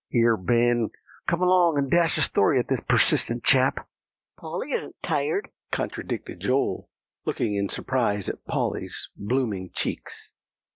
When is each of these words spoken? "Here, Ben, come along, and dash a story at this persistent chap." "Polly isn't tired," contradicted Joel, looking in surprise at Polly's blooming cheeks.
"Here, 0.07 0.35
Ben, 0.35 0.89
come 1.27 1.43
along, 1.43 1.77
and 1.77 1.91
dash 1.91 2.17
a 2.17 2.21
story 2.23 2.57
at 2.57 2.69
this 2.69 2.79
persistent 2.79 3.43
chap." 3.43 3.87
"Polly 4.35 4.71
isn't 4.71 4.95
tired," 5.03 5.49
contradicted 5.71 6.39
Joel, 6.39 6.89
looking 7.23 7.53
in 7.53 7.69
surprise 7.69 8.27
at 8.27 8.43
Polly's 8.45 9.11
blooming 9.15 9.69
cheeks. 9.75 10.33